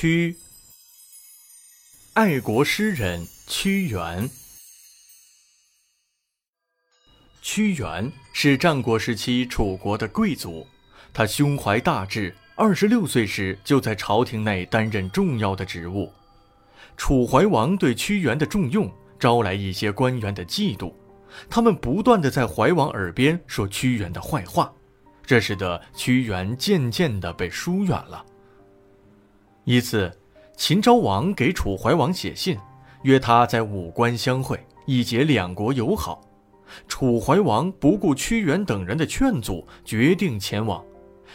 [0.00, 0.34] 屈，
[2.14, 4.30] 爱国诗人屈原。
[7.42, 10.66] 屈原是战国时期楚国的贵族，
[11.12, 16.10] 他胸怀大志，二十六岁时就在朝廷内担任重要的职务。
[16.96, 20.94] 楚怀王对屈原的重用，招来一些官员的嫉妒，
[21.50, 24.72] 他们不断的在怀王耳边说屈原的坏话，
[25.26, 28.24] 这使得屈原渐渐的被疏远了。
[29.70, 30.10] 一次，
[30.56, 32.58] 秦昭王给楚怀王写信，
[33.02, 36.20] 约他在武关相会，以结两国友好。
[36.88, 40.84] 楚怀王不顾屈原等人的劝阻，决定前往。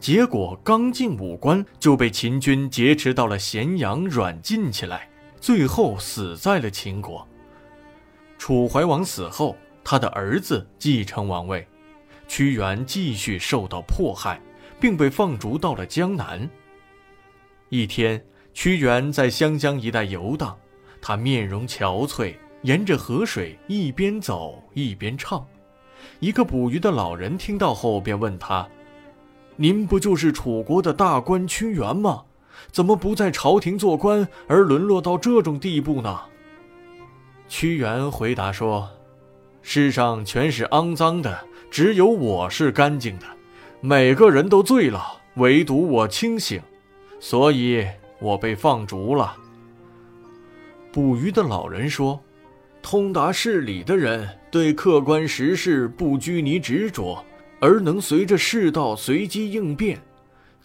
[0.00, 5.08] 结果刚进武关，就被秦军劫持到了咸阳，软禁起来，
[5.40, 7.24] 最后死在了秦国。
[8.38, 11.64] 楚怀王死后，他的儿子继承王位，
[12.26, 14.40] 屈原继续受到迫害，
[14.80, 16.50] 并被放逐到了江南。
[17.68, 20.56] 一天，屈原在湘江一带游荡，
[21.02, 25.44] 他面容憔悴，沿着河水一边走一边唱。
[26.20, 28.68] 一个捕鱼的老人听到后，便问他
[29.56, 32.22] ：“您不就是楚国的大官屈原吗？
[32.70, 36.20] 怎么不在朝廷做官，而沦落到这种地步呢？”
[37.48, 38.88] 屈原回答说
[39.60, 43.26] ：“世上全是肮脏的，只有我是干净的。
[43.80, 46.62] 每个人都醉了，唯独我清醒。”
[47.18, 47.86] 所以
[48.20, 49.36] 我被放逐了。
[50.92, 52.18] 捕鱼的老人说
[52.82, 57.22] ：“通达事理的人，对客观实事不拘泥执着，
[57.60, 60.00] 而能随着世道随机应变。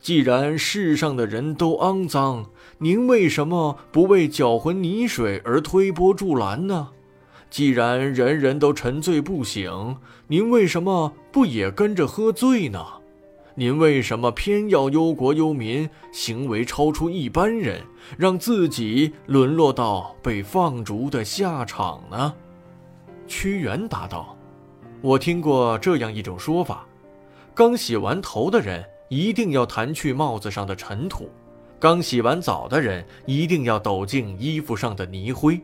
[0.00, 2.44] 既然世上的人都肮脏，
[2.78, 6.88] 您为什么不为搅浑泥水而推波助澜呢？
[7.50, 9.96] 既然人人都沉醉不醒，
[10.26, 12.84] 您为什么不也跟着喝醉呢？”
[13.58, 17.82] 您为什么偏要忧国忧民，行为超出一般人，
[18.16, 22.32] 让自己沦落到被放逐的下场呢？
[23.26, 24.36] 屈原答道
[25.02, 26.86] ：“我听过这样一种说法，
[27.52, 31.28] 刚洗完头的人一定要弹去帽子上的尘土，
[31.80, 35.60] 刚洗完澡的人一定要抖净衣服上的泥灰。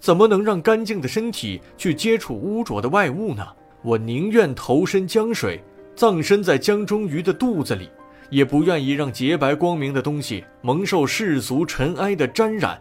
[0.00, 3.46] 怎么能让干净的身体去接触污浊的外物呢？
[3.82, 5.62] 我宁愿投身江水。”
[6.00, 7.90] 葬身在江中鱼的肚子里，
[8.30, 12.80] 也不愿意让洁白光明的东西蒙受世俗尘埃的沾染。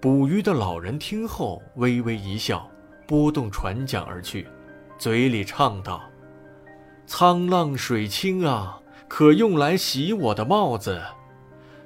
[0.00, 2.66] 捕鱼的老人听后微微一笑，
[3.06, 4.46] 拨动船桨而去，
[4.96, 6.00] 嘴里唱道
[7.06, 11.02] ：“沧浪水清啊，可用来洗我的帽子；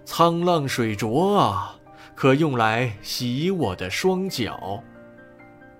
[0.06, 1.74] 沧浪水浊啊，
[2.14, 4.80] 可用来洗我的双脚。”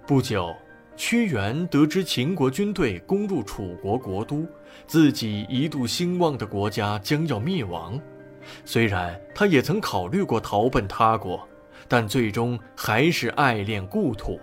[0.08, 0.52] 不久。
[0.96, 4.46] 屈原得知秦国军队攻入楚国国都，
[4.86, 8.00] 自己一度兴旺的国家将要灭亡。
[8.64, 11.46] 虽然他也曾考虑过逃奔他国，
[11.86, 14.40] 但最终还是爱恋故土。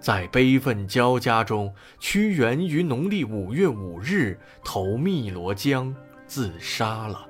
[0.00, 5.94] 在悲愤交加中，屈原于农历五月五日投汨罗江
[6.26, 7.26] 自杀了。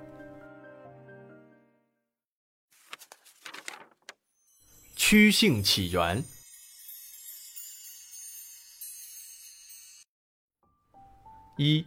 [4.94, 6.22] 屈姓起源。
[11.62, 11.84] 一，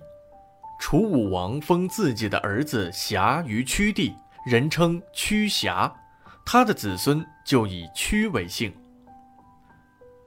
[0.79, 4.13] 楚武王封自己的儿子瑕于屈地，
[4.45, 5.91] 人称屈瑕，
[6.45, 8.72] 他的子孙就以屈为姓。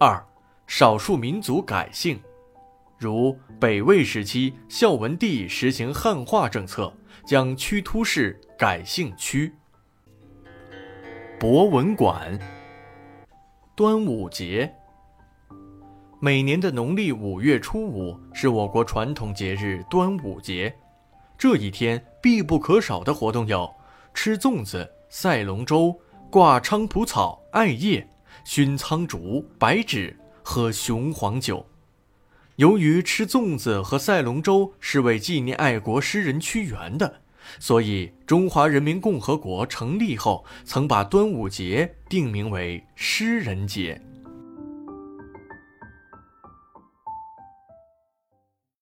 [0.01, 0.21] 二，
[0.67, 2.21] 少数民族改姓，
[2.99, 6.93] 如北魏时期孝文帝实行汉化政策，
[7.25, 9.55] 将屈突氏改姓屈。
[11.39, 12.37] 博文馆。
[13.77, 14.75] 端午节。
[16.27, 20.75] 每年的农历五月初五是我国传统节日端午节，
[21.39, 23.73] 这一天必不可少的活动有：
[24.13, 25.97] 吃粽子、赛龙舟、
[26.29, 28.05] 挂菖蒲草、艾叶、
[28.45, 31.65] 熏苍竹、白纸、喝雄黄酒。
[32.57, 37.21] 由于吃粽子和赛龙舟是为纪念爱国诗人屈原的，
[37.61, 44.03] 所以中华人民共和国成立后曾把端午节定名为诗人节。